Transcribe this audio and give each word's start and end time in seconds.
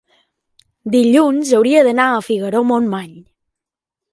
dilluns 0.95 1.51
hauria 1.57 1.83
d'anar 1.89 2.07
a 2.15 2.25
Figaró-Montmany. 2.29 3.13